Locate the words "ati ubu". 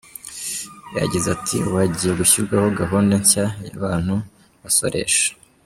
1.35-1.75